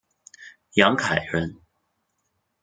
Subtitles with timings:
[0.73, 1.57] 杨凯人。